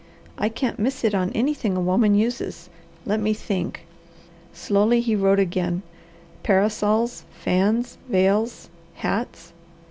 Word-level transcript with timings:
I 0.35 0.49
can't 0.49 0.79
miss 0.79 1.03
it 1.03 1.13
on 1.13 1.31
anything 1.35 1.77
a 1.77 1.79
woman 1.79 2.15
uses. 2.15 2.71
Let 3.05 3.19
me 3.19 3.35
think!" 3.35 3.85
Slowly 4.51 4.99
he 4.99 5.15
wrote 5.15 5.37
again: 5.39 5.83
Parasols. 6.41 7.23
Fans. 7.31 7.99
Veils. 8.09 8.69
Hats. 8.95 9.53